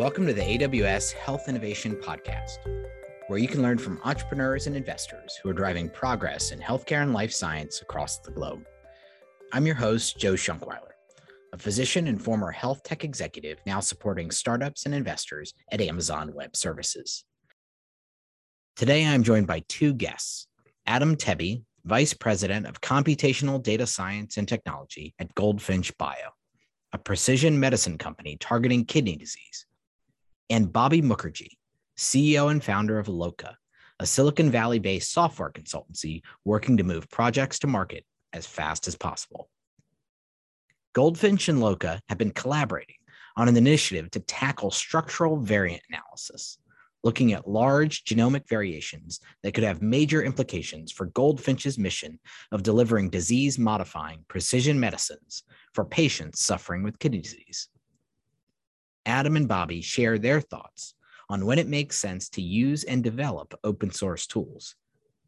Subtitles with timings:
[0.00, 2.56] Welcome to the AWS Health Innovation Podcast,
[3.28, 7.12] where you can learn from entrepreneurs and investors who are driving progress in healthcare and
[7.12, 8.64] life science across the globe.
[9.52, 10.92] I'm your host, Joe Shonkwiler,
[11.52, 16.56] a physician and former health tech executive now supporting startups and investors at Amazon Web
[16.56, 17.26] Services.
[18.76, 20.46] Today, I'm joined by two guests
[20.86, 26.30] Adam Tebbe, Vice President of Computational Data Science and Technology at Goldfinch Bio,
[26.94, 29.66] a precision medicine company targeting kidney disease,
[30.50, 31.56] and Bobby Mukherjee,
[31.96, 33.54] CEO and founder of Loka,
[34.00, 38.96] a Silicon Valley based software consultancy working to move projects to market as fast as
[38.96, 39.48] possible.
[40.92, 42.96] Goldfinch and Loka have been collaborating
[43.36, 46.58] on an initiative to tackle structural variant analysis
[47.02, 52.18] looking at large genomic variations that could have major implications for Goldfinch's mission
[52.52, 57.68] of delivering disease modifying precision medicines for patients suffering with kidney disease.
[59.06, 60.94] Adam and Bobby share their thoughts
[61.28, 64.74] on when it makes sense to use and develop open source tools,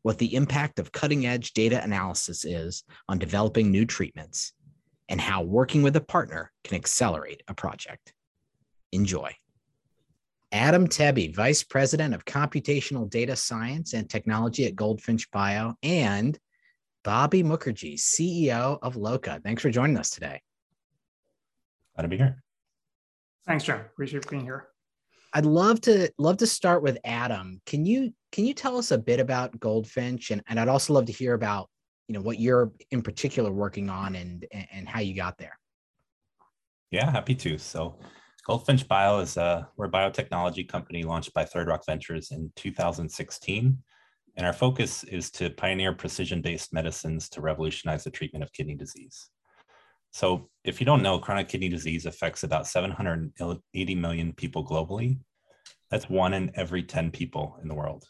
[0.03, 4.53] what the impact of cutting edge data analysis is on developing new treatments,
[5.09, 8.13] and how working with a partner can accelerate a project.
[8.91, 9.33] Enjoy.
[10.51, 16.39] Adam Tebbe, Vice President of Computational Data Science and Technology at Goldfinch Bio, and
[17.05, 19.43] Bobby Mukherjee, CEO of Loka.
[19.43, 20.43] Thanks for joining us today.
[21.95, 22.43] Glad to be here.
[23.47, 23.81] Thanks, Joe.
[23.93, 24.69] Appreciate being here.
[25.35, 27.61] I'd love to love to start with Adam.
[27.67, 31.07] Can you can you tell us a bit about Goldfinch, and, and I'd also love
[31.07, 31.69] to hear about
[32.09, 35.59] you know what you're in particular working on and and how you got there.
[36.91, 37.57] Yeah, happy to.
[37.57, 37.99] So
[38.47, 43.79] Goldfinch Bio is a we're a biotechnology company launched by Third Rock Ventures in 2016,
[44.37, 49.31] and our focus is to pioneer precision-based medicines to revolutionize the treatment of kidney disease.
[50.13, 55.19] So, if you don't know, chronic kidney disease affects about 780 million people globally.
[55.91, 58.05] That's one in every 10 people in the world.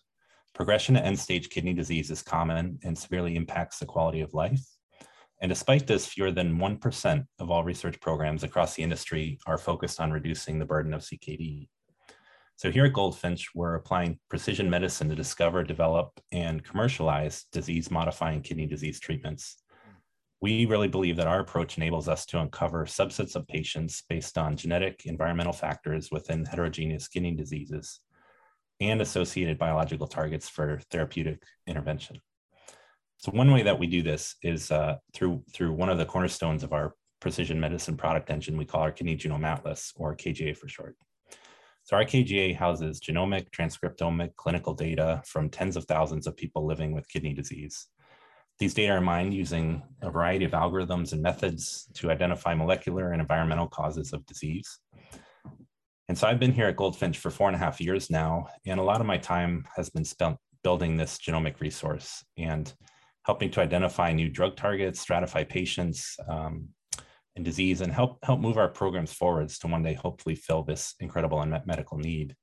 [0.54, 4.60] Progression to end-stage kidney disease is common and severely impacts the quality of life.
[5.40, 10.00] And despite this, fewer than 1% of all research programs across the industry are focused
[10.00, 11.68] on reducing the burden of CKD.
[12.56, 18.42] So here at Goldfinch, we're applying precision medicine to discover, develop, and commercialize disease modifying
[18.42, 19.61] kidney disease treatments.
[20.42, 24.56] We really believe that our approach enables us to uncover subsets of patients based on
[24.56, 28.00] genetic, environmental factors within heterogeneous kidney diseases
[28.80, 32.20] and associated biological targets for therapeutic intervention.
[33.18, 36.64] So one way that we do this is uh, through through one of the cornerstones
[36.64, 40.66] of our precision medicine product engine we call our Kidney Genome Atlas, or KGA for
[40.66, 40.96] short.
[41.84, 46.92] So our KGA houses genomic, transcriptomic, clinical data from tens of thousands of people living
[46.92, 47.86] with kidney disease.
[48.62, 53.20] These data are mined using a variety of algorithms and methods to identify molecular and
[53.20, 54.78] environmental causes of disease.
[56.08, 58.78] And so I've been here at Goldfinch for four and a half years now, and
[58.78, 62.22] a lot of my time has been spent building this genomic resource.
[62.38, 62.72] And
[63.24, 66.68] helping to identify new drug targets, stratify patients um,
[67.34, 70.94] and disease, and help help move our programs forwards to one day hopefully fill this
[71.00, 72.36] incredible unmet medical need.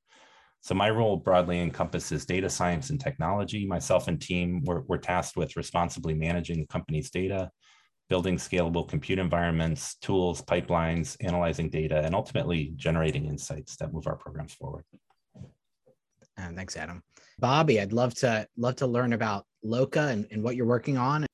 [0.62, 3.66] So my role broadly encompasses data science and technology.
[3.66, 7.50] Myself and team we're, we're tasked with responsibly managing the company's data,
[8.09, 14.18] building scalable compute environments, tools, pipelines, analyzing data, and ultimately generating insights that move our
[14.18, 14.84] programs forward.
[16.38, 17.03] Uh, thanks, Adam.
[17.40, 21.25] Bobby, I'd love to love to learn about Loka and, and what you're working on.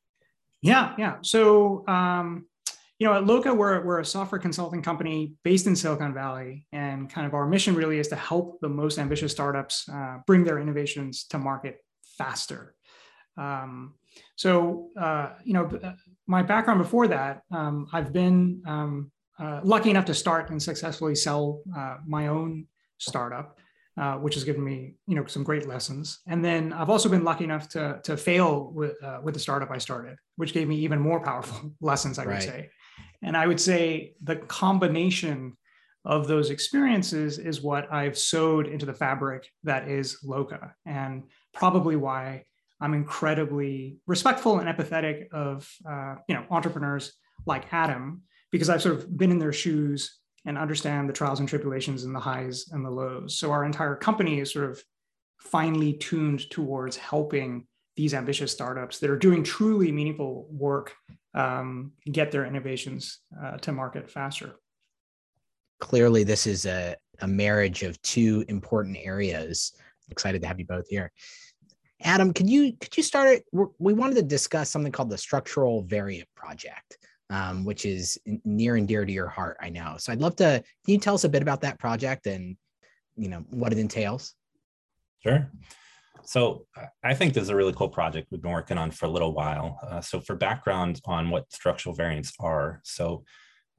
[0.62, 1.18] Yeah, yeah.
[1.22, 2.46] So um,
[3.00, 6.66] you know, at Loka, we're, we're a software consulting company based in Silicon Valley.
[6.72, 10.44] And kind of our mission really is to help the most ambitious startups uh, bring
[10.44, 11.84] their innovations to market
[12.17, 12.75] faster.
[13.38, 13.95] Um,
[14.38, 15.69] so, uh, you know,
[16.25, 21.16] my background before that, um, I've been um, uh, lucky enough to start and successfully
[21.16, 22.67] sell uh, my own
[22.97, 23.58] startup
[23.97, 26.20] uh, which has given me you know some great lessons.
[26.28, 29.72] And then I've also been lucky enough to to fail with uh, with the startup
[29.72, 32.70] I started, which gave me even more powerful lessons, I would say.
[33.25, 35.57] And I would say the combination
[36.05, 41.95] of those experiences is what I've sewed into the fabric that is Loka, and probably
[41.95, 42.45] why
[42.79, 47.13] I'm incredibly respectful and empathetic of uh, you know entrepreneurs
[47.47, 51.49] like Adam because I've sort of been in their shoes and understand the trials and
[51.49, 53.39] tribulations and the highs and the lows.
[53.39, 54.83] So our entire company is sort of
[55.39, 60.93] finely tuned towards helping these ambitious startups that are doing truly meaningful work
[61.35, 64.55] um, get their innovations uh, to market faster.
[65.79, 69.73] Clearly, this is a, a marriage of two important areas.
[70.09, 71.11] Excited to have you both here.
[72.02, 73.41] Adam, could you could you start?
[73.52, 76.97] We wanted to discuss something called the Structural Variant Project
[77.29, 79.96] um, which is near and dear to your heart, I know.
[79.97, 82.55] So I'd love to, can you tell us a bit about that project and
[83.16, 84.35] you know what it entails?
[85.23, 85.49] Sure.
[86.25, 86.66] So
[87.03, 89.33] I think this is a really cool project we've been working on for a little
[89.33, 89.79] while.
[89.87, 93.23] Uh, so for background on what structural variants are, so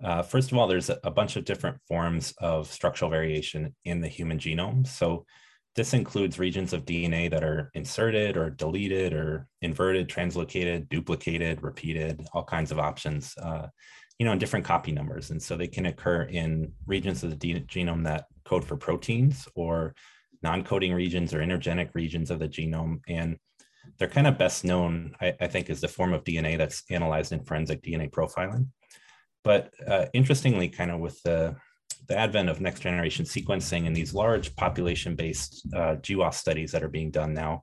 [0.02, 4.08] uh, first of all, there's a, bunch of different forms of structural variation in the
[4.08, 4.86] human genome.
[4.86, 5.24] So
[5.74, 12.26] this includes regions of DNA that are inserted or deleted or inverted, translocated, duplicated, repeated,
[12.34, 13.68] all kinds of options, uh,
[14.18, 15.30] you know, in different copy numbers.
[15.30, 19.94] And so they can occur in regions of the genome that code for proteins or
[20.42, 23.00] non-coding regions or intergenic regions of the genome.
[23.08, 23.36] And
[23.98, 27.32] they're kind of best known, I, I think, as the form of DNA that's analyzed
[27.32, 28.68] in forensic DNA profiling.
[29.44, 31.56] But uh, interestingly, kind of with the,
[32.08, 36.82] the advent of next generation sequencing and these large population based uh, GWAS studies that
[36.82, 37.62] are being done now,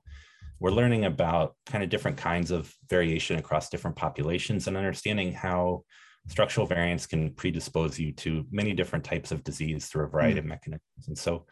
[0.60, 5.84] we're learning about kind of different kinds of variation across different populations and understanding how
[6.28, 10.38] structural variants can predispose you to many different types of disease through a variety mm.
[10.38, 11.08] of mechanisms.
[11.08, 11.44] And so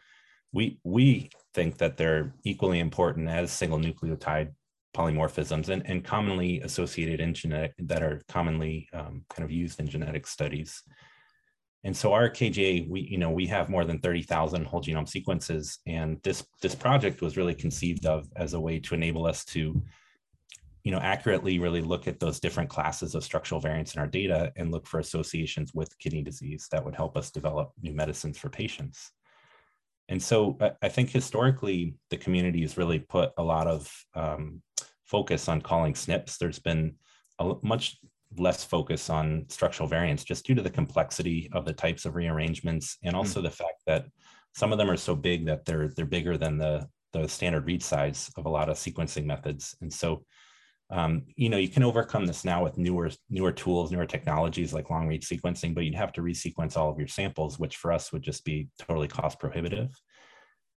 [0.53, 4.53] we we think that they're equally important as single nucleotide
[4.95, 9.87] polymorphisms and, and commonly associated in genetic that are commonly um, kind of used in
[9.87, 10.83] genetic studies.
[11.83, 15.79] And so our KGA, we you know we have more than 30,000 whole genome sequences,
[15.85, 19.81] and this this project was really conceived of as a way to enable us to,
[20.83, 24.53] you know, accurately really look at those different classes of structural variants in our data
[24.55, 28.49] and look for associations with kidney disease that would help us develop new medicines for
[28.49, 29.11] patients.
[30.09, 34.61] And so I think historically the community has really put a lot of um,
[35.05, 36.37] focus on calling SNPs.
[36.37, 36.95] There's been
[37.39, 37.97] a much
[38.37, 42.97] less focus on structural variants just due to the complexity of the types of rearrangements
[43.03, 43.43] and also mm.
[43.43, 44.05] the fact that
[44.55, 47.81] some of them are so big that they're they're bigger than the the standard read
[47.81, 49.75] size of a lot of sequencing methods.
[49.81, 50.25] And so
[50.93, 54.91] um, you know, you can overcome this now with newer newer tools, newer technologies like
[54.91, 58.13] long read sequencing, but you'd have to resequence all of your samples, which for us
[58.13, 59.89] would just be totally cost prohibitive.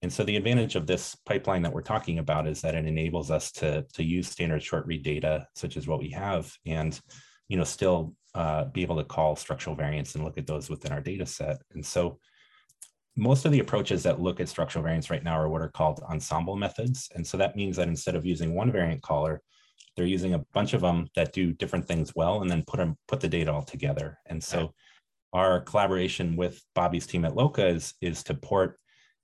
[0.03, 3.33] And so the advantage of this pipeline that we're talking about is that it enables
[3.33, 7.01] us to, to use standard short read data, such as what we have, and
[7.49, 10.93] you know, still uh, be able to call structural variants and look at those within
[10.93, 11.59] our data set.
[11.73, 12.21] And so
[13.17, 16.05] most of the approaches that look at structural variants right now are what are called
[16.09, 17.09] ensemble methods.
[17.17, 19.43] And so that means that instead of using one variant caller,
[19.97, 22.97] they're using a bunch of them that do different things well and then put them
[23.09, 24.19] put the data all together.
[24.27, 24.73] And so
[25.33, 28.79] our collaboration with Bobby's team at Loka is, is to port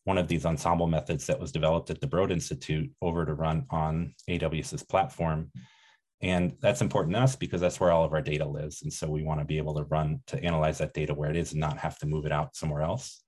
[0.04, 3.66] one of these ensemble methods that was developed at the Broad Institute over to run
[3.70, 5.52] on AWS's platform.
[6.20, 8.82] And that's important to us because that's where all of our data lives.
[8.82, 11.36] And so we want to be able to run to analyze that data where it
[11.36, 13.22] is and not have to move it out somewhere else.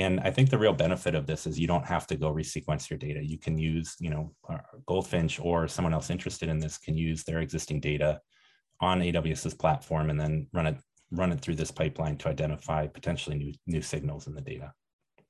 [0.00, 2.88] And I think the real benefit of this is you don't have to go resequence
[2.88, 3.22] your data.
[3.22, 7.22] You can use, you know, uh, Goldfinch or someone else interested in this can use
[7.22, 8.20] their existing data
[8.80, 10.76] on AWS's platform and then run it
[11.12, 14.72] run it through this pipeline to identify potentially new new signals in the data.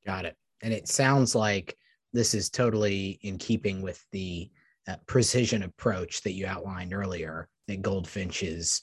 [0.07, 0.37] Got it.
[0.63, 1.77] And it sounds like
[2.13, 4.51] this is totally in keeping with the
[4.87, 8.83] uh, precision approach that you outlined earlier that Goldfinch is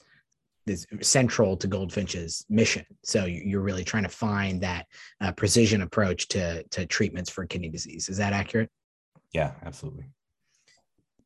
[0.68, 2.84] is central to Goldfinch's mission.
[3.04, 4.86] So you're really trying to find that
[5.20, 8.08] uh, precision approach to to treatments for kidney disease.
[8.08, 8.70] Is that accurate?
[9.32, 10.06] Yeah, absolutely.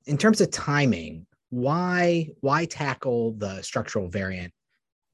[0.06, 4.52] In terms of timing, why why tackle the structural variant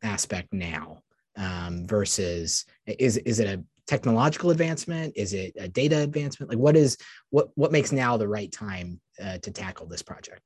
[0.03, 1.03] aspect now
[1.37, 5.15] um, versus is is it a technological advancement?
[5.17, 6.51] Is it a data advancement?
[6.51, 6.97] Like what is
[7.31, 10.43] what what makes now the right time uh, to tackle this project?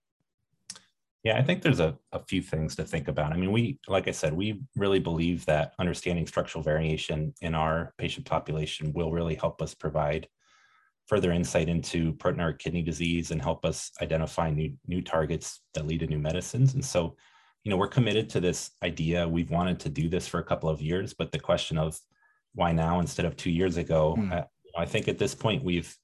[1.24, 3.32] Yeah, I think there's a, a few things to think about.
[3.32, 7.94] I mean, we, like I said, we really believe that understanding structural variation in our
[7.96, 10.26] patient population will really help us provide
[11.06, 16.00] further insight into proteinuria kidney disease and help us identify new, new targets that lead
[16.00, 16.74] to new medicines.
[16.74, 17.16] And so,
[17.62, 19.28] you know, we're committed to this idea.
[19.28, 21.96] We've wanted to do this for a couple of years, but the question of
[22.54, 24.32] why now instead of two years ago, mm.
[24.32, 24.44] uh,
[24.76, 25.96] I think at this point we've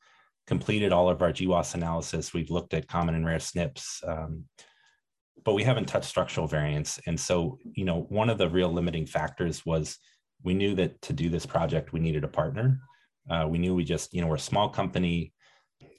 [0.47, 2.33] completed all of our GWAS analysis.
[2.33, 4.09] We've looked at common and rare SNPs.
[4.09, 4.45] Um,
[5.45, 7.01] but we haven't touched structural variants.
[7.07, 9.99] And so, you know, one of the real limiting factors was
[10.43, 12.81] we knew that to do this project, we needed a partner.
[13.31, 15.33] Uh, we knew we just, you know, we're a small company.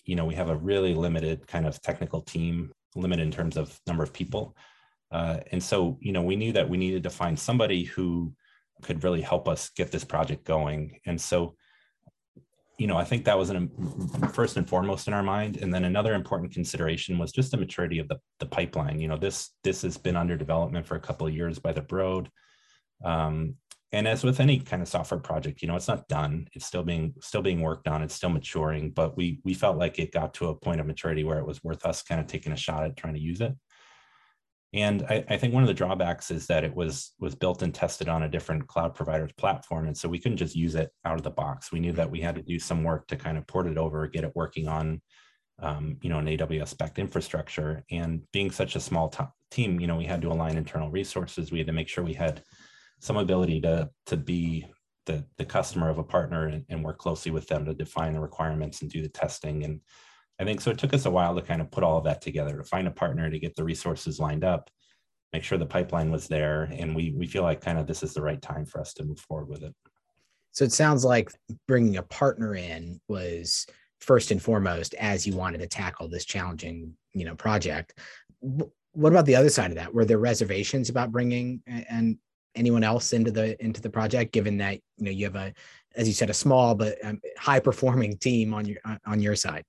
[0.06, 3.80] You know, we have a really limited kind of technical team, limited in terms of
[3.86, 4.56] number of people.
[5.12, 8.34] Uh, and so, you know, we knew that we needed to find somebody who
[8.82, 11.00] could really help us get this project going.
[11.06, 11.56] And so,
[12.80, 13.70] you know, I think that was an
[14.34, 15.58] first and foremost in our mind.
[15.58, 19.00] And then another important consideration was just the maturity of the, the pipeline.
[19.00, 21.82] You know, this this has been under development for a couple of years by the
[21.82, 22.32] Broad.
[23.04, 23.56] Um,
[23.92, 26.48] and as with any kind of software project, you know, it's not done.
[26.54, 28.02] It's still being still being worked on.
[28.02, 28.92] It's still maturing.
[28.92, 31.62] But we we felt like it got to a point of maturity where it was
[31.62, 33.54] worth us kind of taking a shot at trying to use it.
[34.74, 37.74] And I, I, think one of the drawbacks is that it was was built and
[37.74, 41.16] tested on a different cloud provider's platform, and so we couldn't just use it out
[41.16, 41.72] of the box.
[41.72, 44.06] We knew that we had to do some work to kind of port it over,
[44.08, 45.02] get it working on,
[45.60, 47.84] um, you know, an AWS backed infrastructure.
[47.90, 51.52] And being such a small t- team, you know, we had to align internal resources.
[51.52, 52.44] We had to make sure we had
[53.00, 54.68] some ability to to be
[55.08, 58.20] the the customer of a partner and, and work closely with them to define the
[58.20, 59.82] requirements and do the testing and
[60.40, 60.72] I think so.
[60.72, 62.88] It took us a while to kind of put all of that together to find
[62.88, 64.70] a partner to get the resources lined up,
[65.34, 68.14] make sure the pipeline was there, and we we feel like kind of this is
[68.14, 69.76] the right time for us to move forward with it.
[70.52, 71.32] So it sounds like
[71.68, 73.68] bringing a partner in was
[74.00, 78.00] first and foremost as you wanted to tackle this challenging you know project.
[78.40, 79.94] What about the other side of that?
[79.94, 82.18] Were there reservations about bringing and
[82.56, 85.54] anyone else into the into the project, given that you know you have a
[85.96, 89.66] as you said a small but um, high performing team on your on your side?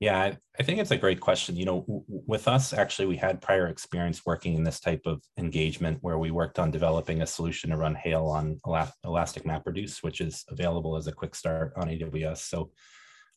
[0.00, 1.56] Yeah, I think it's a great question.
[1.56, 5.98] You know, with us, actually, we had prior experience working in this type of engagement
[6.00, 8.60] where we worked on developing a solution to run Hail on
[9.04, 12.38] Elastic MapReduce, which is available as a quick start on AWS.
[12.38, 12.70] So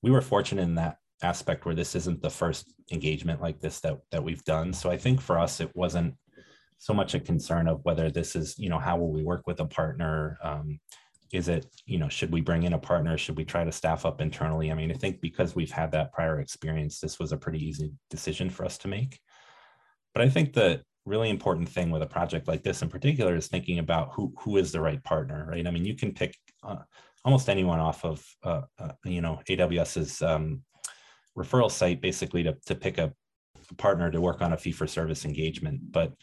[0.02, 3.98] we were fortunate in that aspect where this isn't the first engagement like this that,
[4.12, 4.74] that we've done.
[4.74, 6.16] So I think for us, it wasn't
[6.80, 9.60] so much a concern of whether this is, you know, how will we work with
[9.60, 10.38] a partner?
[10.44, 10.80] Um,
[11.32, 13.18] is it you know should we bring in a partner?
[13.18, 14.72] Should we try to staff up internally?
[14.72, 17.92] I mean i think because we've had that prior experience this was a pretty easy
[18.10, 19.20] decision for us to make.
[20.14, 23.48] But i think the really important thing with a project like this in particular is
[23.48, 25.68] thinking about who who is the right partner right?
[25.68, 26.84] I mean you can pick uh,
[27.24, 30.62] almost anyone off of uh, uh, you know aws's um,
[31.38, 33.14] referral site basically to, to pick a
[33.76, 35.92] partner to work on a fee for service engagement.
[35.92, 36.14] But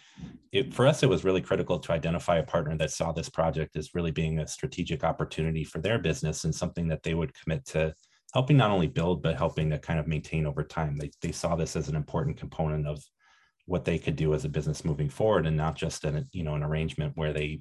[0.53, 3.77] it, for us, it was really critical to identify a partner that saw this project
[3.77, 7.65] as really being a strategic opportunity for their business and something that they would commit
[7.67, 7.95] to
[8.33, 10.97] helping not only build, but helping to kind of maintain over time.
[10.97, 13.03] They, they saw this as an important component of
[13.67, 16.55] what they could do as a business moving forward and not just an, you know,
[16.55, 17.61] an arrangement where they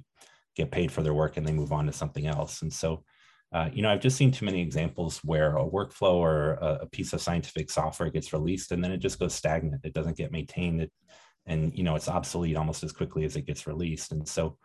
[0.56, 2.62] get paid for their work and they move on to something else.
[2.62, 3.04] And so
[3.54, 6.86] uh, you know, I've just seen too many examples where a workflow or a, a,
[6.86, 9.84] piece of scientific software gets released and then it just goes stagnant.
[9.84, 10.92] It doesn't get maintained, it,
[11.46, 14.10] and you know, it's obsolete almost as quickly as it gets released.
[14.10, 14.58] And so,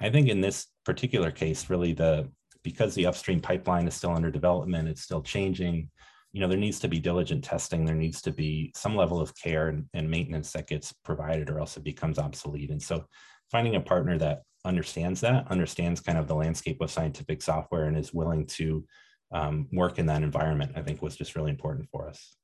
[0.00, 2.28] I think in this particular case, really the
[2.64, 5.88] because the upstream pipeline is still under development, it's still changing.
[6.32, 7.84] You know, there needs to be diligent testing.
[7.84, 11.60] There needs to be some level of care and, and maintenance that gets provided, or
[11.60, 12.70] else it becomes obsolete.
[12.70, 13.04] And so,
[13.54, 17.96] finding a partner that understands that, understands kind of the landscape of scientific software, and
[17.96, 18.84] is willing to
[19.30, 22.36] um, work in that environment, I think was just really important for us.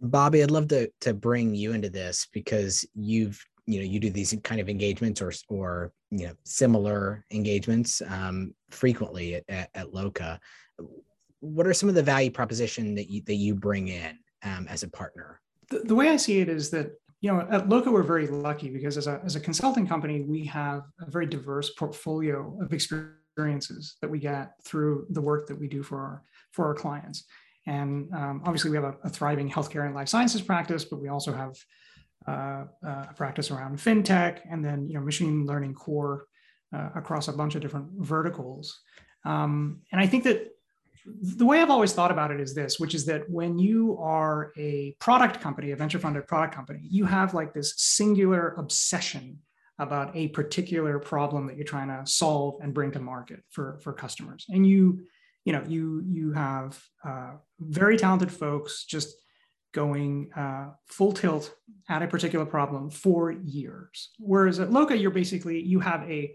[0.00, 4.10] Bobby, I'd love to to bring you into this because you've you know you do
[4.10, 9.86] these kind of engagements or or you know similar engagements um, frequently at, at, at
[9.92, 10.40] Loka.
[11.38, 14.82] What are some of the value proposition that you that you bring in um, as
[14.82, 15.40] a partner?
[15.70, 18.68] The, the way I see it is that you know, at Loka, we're very lucky
[18.68, 23.96] because as a, as a consulting company, we have a very diverse portfolio of experiences
[24.00, 27.24] that we get through the work that we do for our, for our clients.
[27.66, 31.08] And um, obviously, we have a, a, thriving healthcare and life sciences practice, but we
[31.08, 31.56] also have
[32.28, 36.26] uh, uh, a practice around fintech and then, you know, machine learning core
[36.74, 38.80] uh, across a bunch of different verticals.
[39.24, 40.53] Um, and I think that
[41.04, 44.52] the way I've always thought about it is this, which is that when you are
[44.56, 49.38] a product company, a venture funded product company, you have like this singular obsession
[49.78, 53.92] about a particular problem that you're trying to solve and bring to market for, for
[53.92, 54.46] customers.
[54.48, 55.04] And you,
[55.44, 59.14] you know, you you have uh, very talented folks just
[59.72, 61.54] going uh, full tilt
[61.90, 64.10] at a particular problem for years.
[64.18, 66.34] Whereas at Loka, you're basically you have a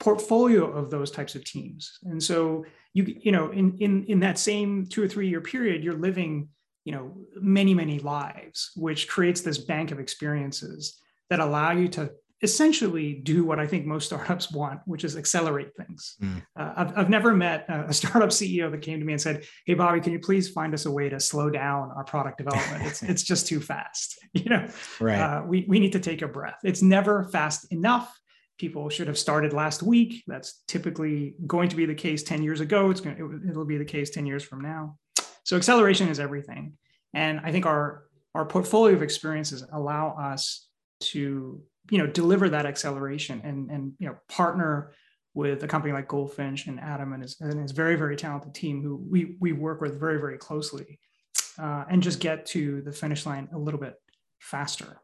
[0.00, 1.98] portfolio of those types of teams.
[2.04, 2.64] And so
[2.94, 6.48] you you know in in in that same two or three year period, you're living
[6.84, 10.98] you know many many lives, which creates this bank of experiences
[11.30, 15.74] that allow you to essentially do what I think most startups want, which is accelerate
[15.76, 16.14] things.
[16.22, 16.42] Mm.
[16.56, 19.74] Uh, I've, I've never met a startup CEO that came to me and said, "Hey,
[19.74, 22.86] Bobby, can you please find us a way to slow down our product development?
[22.86, 24.18] It's it's just too fast.
[24.34, 24.68] You know,
[25.00, 25.18] right?
[25.18, 26.58] Uh, we we need to take a breath.
[26.62, 28.14] It's never fast enough
[28.58, 30.24] people should have started last week.
[30.26, 32.90] That's typically going to be the case 10 years ago.
[32.90, 34.98] It's going to, it, will be the case 10 years from now.
[35.44, 36.74] So acceleration is everything.
[37.14, 40.68] And I think our, our portfolio of experiences allow us
[41.00, 44.92] to, you know, deliver that acceleration and, and, you know, partner
[45.34, 48.82] with a company like Goldfinch and Adam and his, and his very, very talented team
[48.82, 50.98] who we, we work with very, very closely
[51.58, 53.94] uh, and just get to the finish line a little bit
[54.40, 55.00] faster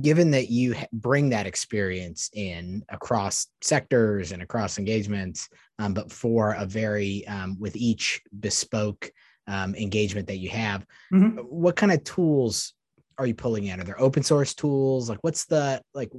[0.00, 6.54] given that you bring that experience in across sectors and across engagements, um, but for
[6.58, 9.10] a very um, with each bespoke
[9.46, 11.38] um, engagement that you have, mm-hmm.
[11.38, 12.74] what kind of tools
[13.18, 13.80] are you pulling in?
[13.80, 15.08] Are there open source tools?
[15.08, 16.10] Like, what's the like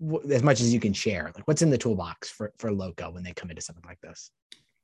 [0.00, 1.30] w- as much as you can share?
[1.34, 4.30] Like, what's in the toolbox for for Loka when they come into something like this?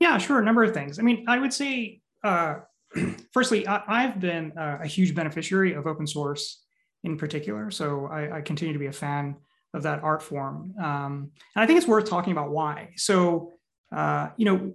[0.01, 0.41] Yeah, sure.
[0.41, 0.99] A number of things.
[0.99, 2.57] I mean, I would say, uh,
[3.33, 6.63] firstly, I, have been uh, a huge beneficiary of open source
[7.09, 7.71] in particular.
[7.71, 9.37] So I, I, continue to be a fan
[9.75, 10.75] of that art form.
[10.81, 12.91] Um, and I think it's worth talking about why.
[12.97, 13.53] So,
[13.95, 14.73] uh, you know,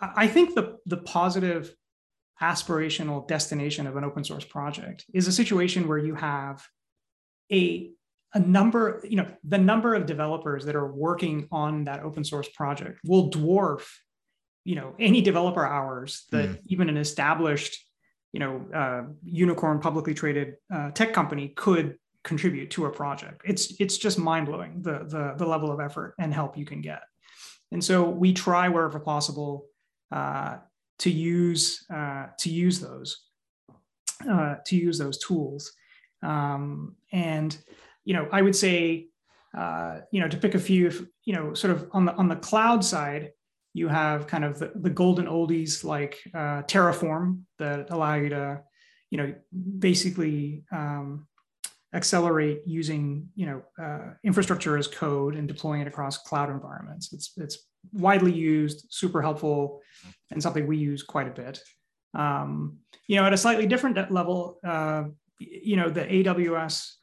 [0.00, 1.74] I think the, the positive
[2.40, 6.64] aspirational destination of an open source project is a situation where you have
[7.52, 7.90] a
[8.34, 12.48] a number you know the number of developers that are working on that open source
[12.48, 13.86] project will dwarf
[14.64, 16.58] you know any developer hours that mm.
[16.66, 17.86] even an established
[18.32, 23.42] you know uh, unicorn publicly traded uh, tech company could contribute to a project.
[23.44, 27.02] It's it's just mind-blowing the, the the level of effort and help you can get.
[27.72, 29.66] And so we try wherever possible
[30.10, 30.58] uh,
[31.00, 33.26] to use uh, to use those
[34.30, 35.72] uh, to use those tools.
[36.22, 37.56] Um, and
[38.04, 39.08] you know i would say
[39.56, 42.36] uh, you know to pick a few you know sort of on the on the
[42.36, 43.30] cloud side
[43.74, 48.60] you have kind of the, the golden oldies like uh, Terraform that allow you to,
[49.10, 49.34] you know,
[49.78, 51.26] basically um,
[51.94, 57.12] accelerate using, you know, uh, infrastructure as code and deploying it across cloud environments.
[57.12, 57.58] It's it's
[57.92, 59.80] widely used, super helpful,
[60.30, 61.60] and something we use quite a bit.
[62.14, 65.04] Um, you know, at a slightly different level, uh,
[65.38, 66.94] you know, the AWS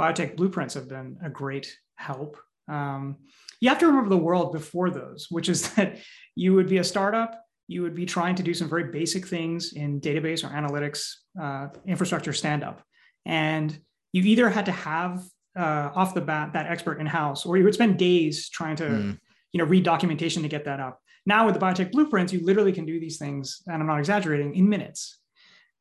[0.00, 2.36] biotech blueprints have been a great help.
[2.68, 3.18] Um,
[3.60, 5.98] you have to remember the world before those, which is that
[6.34, 9.72] you would be a startup, you would be trying to do some very basic things
[9.72, 12.82] in database or analytics uh, infrastructure stand up.
[13.24, 13.76] And
[14.12, 15.24] you either had to have
[15.56, 18.84] uh, off the bat that expert in house, or you would spend days trying to
[18.84, 19.18] mm.
[19.52, 21.00] you know, read documentation to get that up.
[21.26, 24.54] Now with the biotech blueprints, you literally can do these things, and I'm not exaggerating,
[24.54, 25.20] in minutes.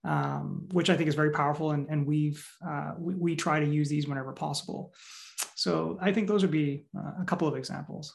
[0.06, 3.66] Um, which I think is very powerful, and, and we've uh, we, we, try to
[3.66, 4.94] use these whenever possible.
[5.64, 8.14] So I think those would be uh, a couple of examples.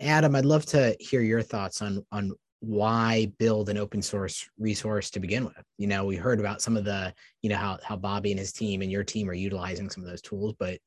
[0.00, 5.10] Adam, I'd love to hear your thoughts on on why build an open source resource
[5.10, 5.62] to begin with.
[5.76, 8.54] You know, we heard about some of the, you know, how how Bobby and his
[8.54, 10.78] team and your team are utilizing some of those tools, but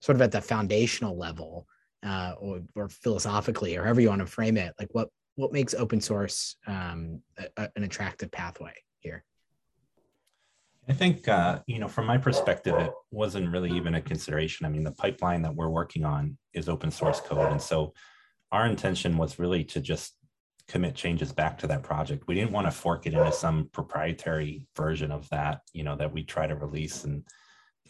[0.00, 1.68] sort of at the foundational level,
[2.04, 5.72] uh, or, or philosophically, or however you want to frame it, like what what makes
[5.72, 7.22] open source um,
[7.56, 9.22] a, an attractive pathway here?
[10.88, 14.66] I think, uh, you know, from my perspective, it wasn't really even a consideration.
[14.66, 17.50] I mean, the pipeline that we're working on is open source code.
[17.50, 17.92] And so
[18.52, 20.16] our intention was really to just
[20.68, 22.24] commit changes back to that project.
[22.28, 26.12] We didn't want to fork it into some proprietary version of that, you know, that
[26.12, 27.24] we try to release and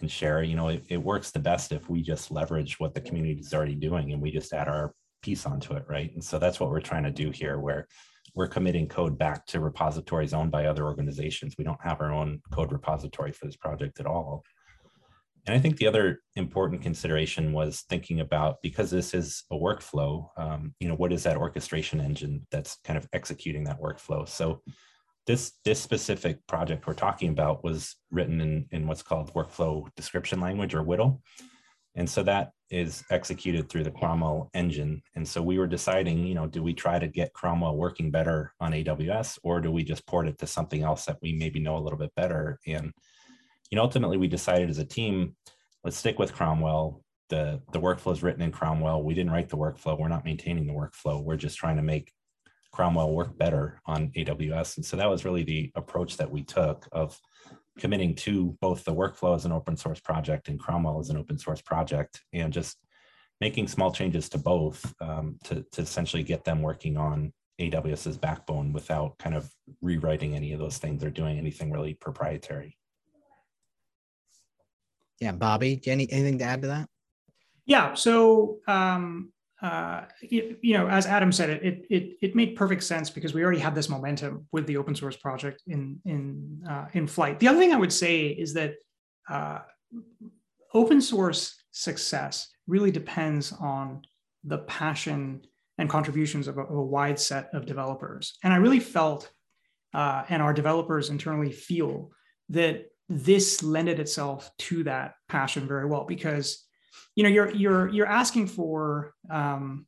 [0.01, 0.43] and share.
[0.43, 3.55] You know, it, it works the best if we just leverage what the community is
[3.55, 6.13] already doing and we just add our piece onto it, right?
[6.13, 7.89] And so that's what we're trying to do here, where
[8.37, 11.55] we're committing code back to repositories owned by other organizations.
[11.57, 14.45] We don't have our own code repository for this project at all.
[15.47, 20.29] And I think the other important consideration was thinking about because this is a workflow,
[20.37, 24.29] um, you know, what is that orchestration engine that's kind of executing that workflow?
[24.29, 24.61] So
[25.27, 30.41] this this specific project we're talking about was written in, in what's called workflow description
[30.41, 31.21] language or WDL.
[31.95, 35.03] And so that is executed through the Cromwell engine.
[35.15, 38.53] And so we were deciding, you know, do we try to get Cromwell working better
[38.61, 41.77] on AWS or do we just port it to something else that we maybe know
[41.77, 42.59] a little bit better?
[42.67, 42.93] And
[43.71, 45.37] you know, ultimately we decided as a team,
[45.85, 47.03] let's stick with Cromwell.
[47.29, 49.03] The, the workflow is written in Cromwell.
[49.03, 49.99] We didn't write the workflow.
[49.99, 51.23] We're not maintaining the workflow.
[51.23, 52.13] We're just trying to make
[52.73, 54.77] Cromwell work better on AWS.
[54.77, 57.19] And so that was really the approach that we took of
[57.79, 61.39] committing to both the workflow as an open source project and Cromwell as an open
[61.39, 62.79] source project and just
[63.41, 68.73] making small changes to both um, to, to essentially get them working on AWS's backbone
[68.73, 72.77] without kind of rewriting any of those things or doing anything really proprietary.
[75.21, 76.89] Yeah, Bobby, any, anything to add to that?
[77.65, 83.09] Yeah, so um, uh, you, know, as Adam said, it, it it made perfect sense
[83.09, 87.07] because we already had this momentum with the open source project in in uh, in
[87.07, 87.41] flight.
[87.41, 88.75] The other thing I would say is that
[89.31, 89.61] uh,
[90.75, 94.03] open source success really depends on
[94.45, 95.43] the passion
[95.79, 98.39] and contributions of a, of a wide set of developers.
[98.43, 99.31] And I really felt,
[99.95, 102.11] uh, and our developers internally feel
[102.51, 106.66] that this lended itself to that passion very well because
[107.17, 109.87] you know you're you're you're asking for um,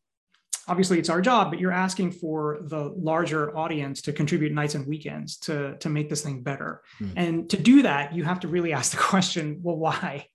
[0.66, 4.86] obviously it's our job but you're asking for the larger audience to contribute nights and
[4.86, 7.12] weekends to to make this thing better mm.
[7.16, 10.26] and to do that you have to really ask the question well why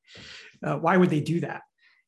[0.64, 1.64] uh, why would they do that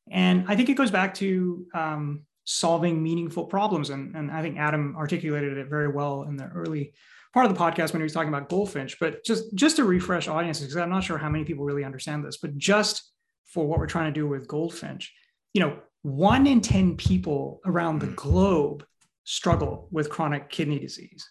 [0.09, 3.89] and i think it goes back to um, solving meaningful problems.
[3.89, 6.93] And, and I think Adam articulated it very well in the early
[7.33, 8.97] part of the podcast when he was talking about Goldfinch.
[8.99, 12.23] But just just to refresh audiences, because I'm not sure how many people really understand
[12.23, 13.11] this, but just
[13.55, 15.13] for what we're trying to do with Goldfinch,
[15.53, 18.85] you know, one in 10 people around the globe
[19.23, 21.27] struggle with chronic kidney disease.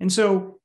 [0.00, 0.58] And so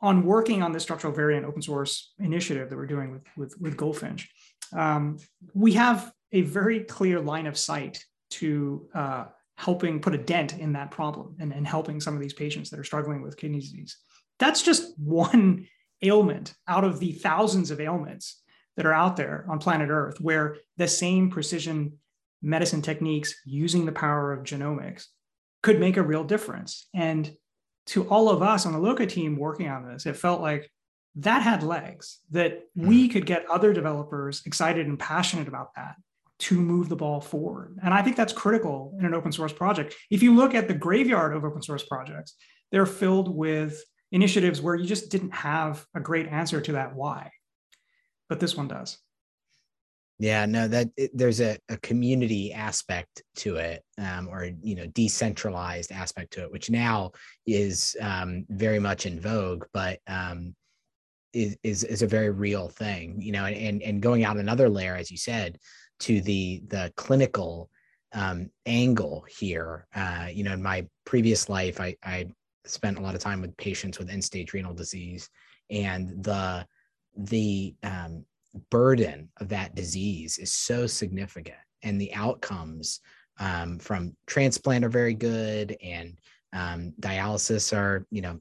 [0.00, 3.76] on working on this structural variant open source initiative that we're doing with, with, with
[3.76, 4.28] Goldfinch,
[4.72, 5.18] um,
[5.54, 9.26] we have a very clear line of sight to uh,
[9.56, 12.80] helping put a dent in that problem and, and helping some of these patients that
[12.80, 13.98] are struggling with kidney disease.
[14.40, 15.68] That's just one
[16.02, 18.42] ailment out of the thousands of ailments
[18.76, 21.98] that are out there on planet Earth where the same precision
[22.42, 25.06] medicine techniques using the power of genomics
[25.62, 26.88] could make a real difference.
[26.94, 27.32] And
[27.86, 30.70] to all of us on the Loka team working on this, it felt like
[31.16, 33.12] that had legs, that we hmm.
[33.12, 35.96] could get other developers excited and passionate about that
[36.38, 37.78] to move the ball forward.
[37.82, 39.94] And I think that's critical in an open source project.
[40.10, 42.34] If you look at the graveyard of open source projects,
[42.70, 47.30] they're filled with initiatives where you just didn't have a great answer to that why.
[48.28, 48.98] But this one does.
[50.18, 54.86] Yeah, no, that it, there's a, a community aspect to it, um, or you know,
[54.86, 57.12] decentralized aspect to it, which now
[57.46, 60.54] is um, very much in vogue, but um,
[61.34, 63.20] is, is is a very real thing.
[63.20, 65.58] You know, and and going out another layer, as you said,
[66.00, 67.68] to the the clinical
[68.14, 69.86] um, angle here.
[69.94, 72.26] Uh, you know, in my previous life, I I
[72.64, 75.28] spent a lot of time with patients with end stage renal disease,
[75.68, 76.66] and the
[77.16, 78.24] the um,
[78.70, 83.00] burden of that disease is so significant and the outcomes
[83.38, 86.18] um, from transplant are very good and
[86.52, 88.40] um, dialysis are you know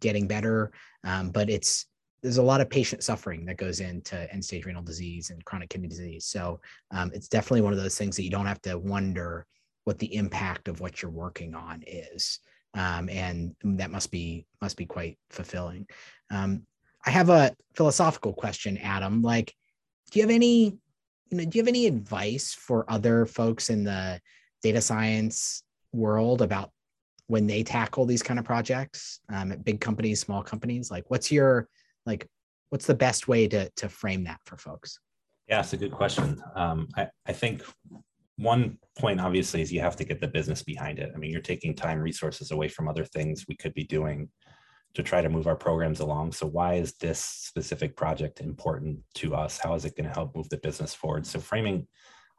[0.00, 0.70] getting better
[1.04, 1.86] um, but it's
[2.22, 5.68] there's a lot of patient suffering that goes into end stage renal disease and chronic
[5.68, 6.24] kidney disease.
[6.24, 9.46] So um, it's definitely one of those things that you don't have to wonder
[9.84, 12.40] what the impact of what you're working on is
[12.76, 15.86] um, and that must be must be quite fulfilling.
[16.30, 16.62] Um,
[17.06, 19.22] I have a philosophical question, Adam.
[19.22, 19.54] Like,
[20.10, 20.76] do you have any,
[21.30, 24.20] you know, do you have any advice for other folks in the
[24.62, 26.70] data science world about
[27.28, 30.90] when they tackle these kind of projects um, at big companies, small companies?
[30.90, 31.68] Like, what's your
[32.04, 32.28] like,
[32.70, 34.98] what's the best way to to frame that for folks?
[35.48, 36.42] Yeah, it's a good question.
[36.56, 37.62] Um, I, I think
[38.36, 41.12] one point obviously is you have to get the business behind it.
[41.14, 44.28] I mean, you're taking time, resources away from other things we could be doing
[44.96, 46.32] to try to move our programs along.
[46.32, 49.58] So why is this specific project important to us?
[49.58, 51.26] How is it going to help move the business forward?
[51.26, 51.86] So framing,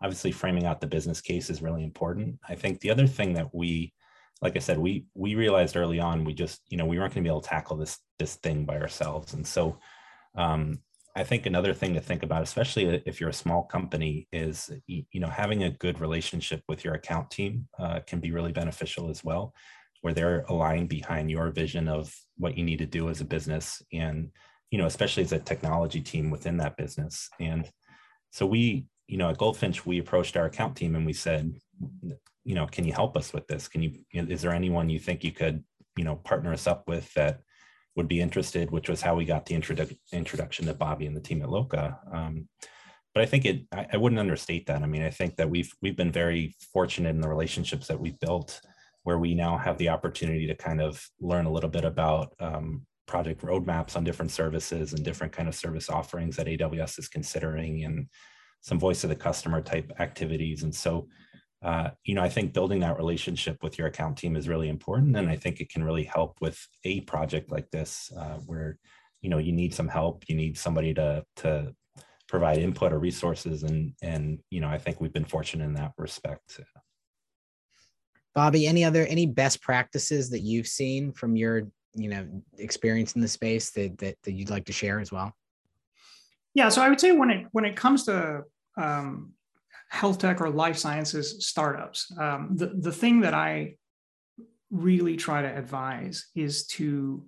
[0.01, 2.39] obviously framing out the business case is really important.
[2.49, 3.93] I think the other thing that we,
[4.41, 7.23] like I said, we we realized early on we just you know we weren't going
[7.23, 9.79] to be able to tackle this this thing by ourselves, and so
[10.35, 10.79] um,
[11.15, 15.19] I think another thing to think about, especially if you're a small company, is you
[15.19, 19.23] know having a good relationship with your account team uh, can be really beneficial as
[19.23, 19.53] well
[20.01, 23.81] where they're aligned behind your vision of what you need to do as a business
[23.91, 24.29] and
[24.71, 27.29] you know especially as a technology team within that business.
[27.39, 27.69] And
[28.31, 31.53] so we you know at goldfinch we approached our account team and we said
[32.43, 33.67] you know can you help us with this?
[33.67, 35.63] Can you is there anyone you think you could
[35.95, 37.39] you know partner us up with that
[37.95, 38.71] would be interested?
[38.71, 41.97] Which was how we got the introdu- introduction to bobby and the team at Loka
[42.13, 42.47] um,
[43.13, 44.83] but i think it I, I wouldn't understate that.
[44.83, 48.19] I mean i think that we've we've been very fortunate in the relationships that we've
[48.19, 48.61] built
[49.07, 52.85] where we now have the opportunity to kind of learn a little bit about um,
[53.05, 57.85] project roadmaps on different services and different kind of service offerings that AWS is considering
[57.85, 58.09] and
[58.59, 60.63] some voice of the customer type activities.
[60.63, 61.07] And so,
[61.63, 65.15] uh, you know, I think building that relationship with your account team is really important.
[65.15, 68.77] And I think it can really help with a project like this, uh, where,
[69.21, 71.73] you know, you need some help, you need somebody to, to
[72.27, 73.63] provide input or resources.
[73.63, 76.59] And, and, you know, I think we've been fortunate in that respect.
[78.37, 81.63] Bobby, any other any best practices that you've seen from your
[81.95, 82.27] you know
[82.59, 85.35] experience in the space that that, that you'd like to share as well?
[86.53, 88.43] Yeah, so I would say when it when it comes to
[88.77, 89.33] um,
[89.89, 93.73] health tech or life sciences startups, um, the the thing that I
[94.69, 97.25] really try to advise is to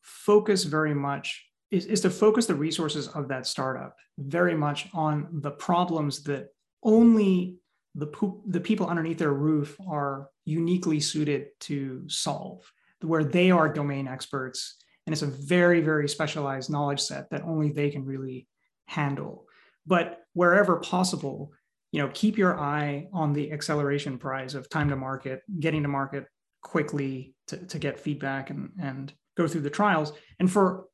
[0.00, 5.28] focus very much is, is to focus the resources of that startup very much on
[5.42, 6.48] the problems that
[6.82, 7.58] only
[7.96, 14.06] the, the people underneath their roof are uniquely suited to solve, where they are domain
[14.06, 14.76] experts.
[15.06, 18.48] And it's a very, very specialized knowledge set that only they can really
[18.86, 19.46] handle.
[19.86, 21.52] But wherever possible,
[21.92, 25.88] you know, keep your eye on the acceleration prize of time to market, getting to
[25.88, 26.26] market
[26.62, 30.12] quickly to, to get feedback and, and go through the trials.
[30.38, 30.86] And for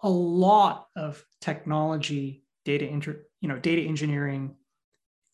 [0.00, 4.54] a lot of technology, data, inter, you know, data engineering,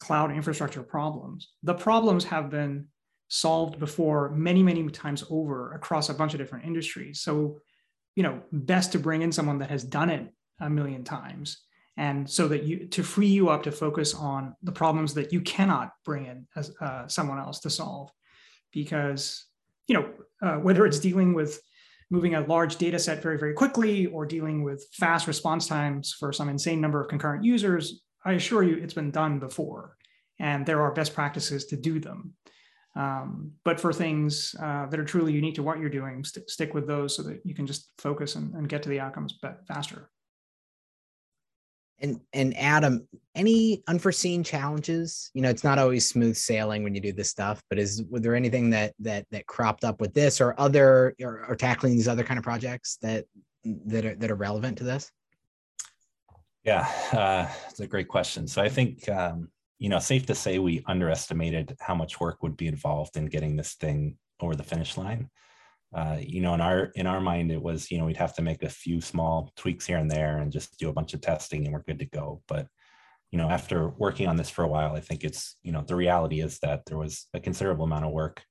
[0.03, 1.41] cloud infrastructure problems.
[1.63, 2.89] The problems have been
[3.29, 7.21] solved before many, many times over across a bunch of different industries.
[7.21, 7.61] So,
[8.17, 10.25] you know, best to bring in someone that has done it
[10.61, 11.63] a million times.
[11.97, 15.41] And so that you to free you up to focus on the problems that you
[15.43, 18.11] cannot bring in as uh, someone else to solve,
[18.73, 19.47] because
[19.89, 20.07] you know
[20.47, 21.61] uh, whether it's dealing with
[22.11, 26.33] moving a large data set very very quickly or dealing with fast response times for
[26.33, 29.97] some insane number of concurrent users, I assure you it's been done before,
[30.39, 32.35] and there are best practices to do them.
[32.95, 36.75] Um, but for things uh, that are truly unique to what you're doing, st- stick
[36.75, 40.11] with those so that you can just focus and, and get to the outcomes faster.
[42.01, 45.31] And and Adam, any unforeseen challenges?
[45.35, 48.23] You know, it's not always smooth sailing when you do this stuff, but is was
[48.23, 52.09] there anything that that that cropped up with this or other or, or tackling these
[52.09, 53.25] other kind of projects that
[53.65, 55.11] that are that are relevant to this?
[56.65, 58.47] Yeah, uh, it's a great question.
[58.47, 59.49] So I think um,
[59.79, 63.57] you know, safe to say we underestimated how much work would be involved in getting
[63.57, 65.29] this thing over the finish line.
[65.93, 68.43] Uh, you know, in our in our mind, it was you know we'd have to
[68.43, 71.65] make a few small tweaks here and there and just do a bunch of testing
[71.65, 72.43] and we're good to go.
[72.47, 72.69] But
[73.33, 75.97] you know, after working on this for a while, I think it's you know the
[75.97, 78.45] reality is that there was a considerable amount of work,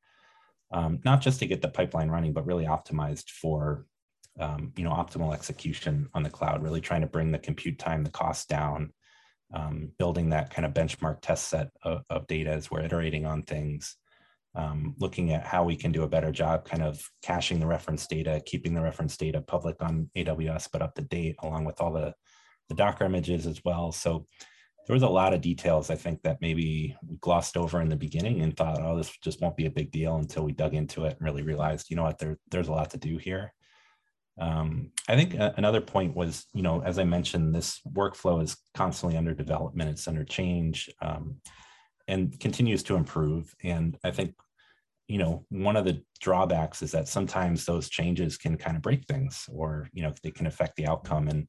[0.73, 3.85] um, not just to get the pipeline running, but really optimized for
[4.41, 6.63] um, you know optimal execution on the cloud.
[6.63, 8.91] Really trying to bring the compute time, the cost down,
[9.53, 13.43] um, building that kind of benchmark test set of, of, data as we're iterating on
[13.43, 13.95] things,
[14.55, 18.07] um, looking at how we can do a better job kind of caching the reference
[18.07, 21.93] data, keeping the reference data public on AWS, but up to date along with all
[21.93, 22.13] the,
[22.69, 23.91] the Docker images as well.
[23.91, 24.25] So
[24.87, 27.95] there was a lot of details I think that maybe we glossed over in the
[27.95, 31.05] beginning and thought, oh, this just won't be a big deal until we dug into
[31.05, 33.53] it and really realized, you know what, there, there's a lot to do here.
[34.39, 39.17] Um, I think another point was, you know, as I mentioned, this workflow is constantly
[39.17, 41.37] under development, it's under change, um,
[42.07, 43.53] and continues to improve.
[43.63, 44.33] And I think,
[45.07, 49.05] you know, one of the drawbacks is that sometimes those changes can kind of break
[49.05, 51.27] things, or you know, they can affect the outcome.
[51.27, 51.47] And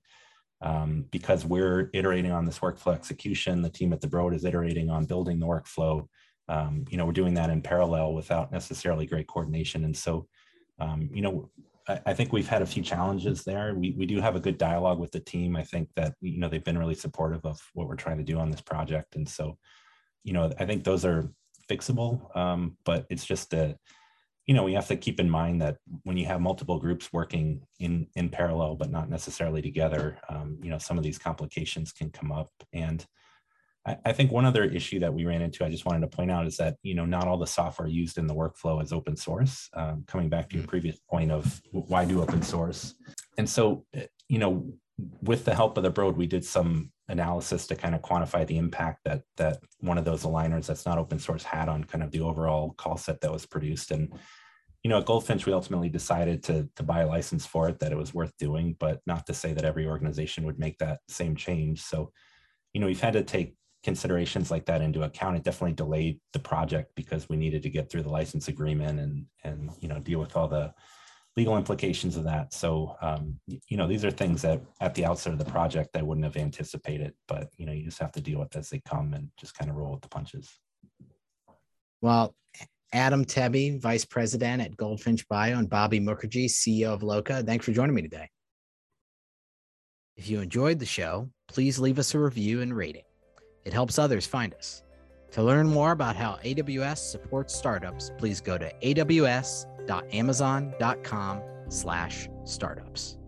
[0.60, 4.90] um, because we're iterating on this workflow execution, the team at the Broad is iterating
[4.90, 6.06] on building the workflow.
[6.48, 10.26] Um, you know, we're doing that in parallel without necessarily great coordination, and so.
[10.78, 11.48] Um, you know,
[11.88, 13.74] I think we've had a few challenges there.
[13.74, 15.56] We, we do have a good dialogue with the team.
[15.56, 18.38] I think that, you know, they've been really supportive of what we're trying to do
[18.38, 19.16] on this project.
[19.16, 19.58] And so,
[20.22, 21.28] you know, I think those are
[21.68, 23.76] fixable, um, but it's just a,
[24.46, 27.62] you know, we have to keep in mind that when you have multiple groups working
[27.80, 32.10] in, in parallel, but not necessarily together, um, you know, some of these complications can
[32.10, 32.50] come up.
[32.72, 33.04] And,
[33.84, 36.46] I, think one other issue that we ran into, I just wanted to point out,
[36.46, 39.68] is that you know not all the software used in the workflow is open source.
[39.74, 40.68] Um, coming back to your mm.
[40.68, 42.94] previous point of why do open source,
[43.38, 44.72] and so eh, you know
[45.20, 48.56] with the help of the Broad, we did some analysis to kind of quantify the
[48.56, 52.12] impact that that one of those aligners that's not open source had on kind of
[52.12, 53.90] the overall call set that was produced.
[53.90, 54.12] And
[54.84, 57.90] you know, at Goldfinch, we ultimately decided to to buy a license for it that
[57.90, 61.34] it was worth doing, but not to say that every organization would make that same
[61.34, 61.82] change.
[61.82, 62.12] So,
[62.72, 66.38] you know, we've had to take considerations like that into account, it definitely delayed the
[66.38, 70.20] project because we needed to get through the license agreement and and you know deal
[70.20, 70.72] with all the
[71.36, 72.52] legal implications of that.
[72.52, 76.02] So um, you know these are things that at the outset of the project I
[76.02, 79.14] wouldn't have anticipated, but you know you just have to deal with as they come
[79.14, 80.50] and just kind of roll with the punches.
[82.00, 82.34] Well,
[82.92, 87.44] Adam Tebbe, Vice President at Goldfinch Bio, and Bobby Mukherjee, CEO of Loka.
[87.44, 88.28] Thanks for joining me today.
[90.16, 93.04] If you enjoyed the show, please leave us a review and rating.
[93.64, 94.82] It helps others find us.
[95.32, 103.18] To learn more about how AWS supports startups, please go to aws.amazon.com slash startups.